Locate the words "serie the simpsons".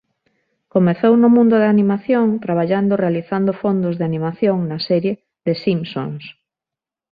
4.89-6.23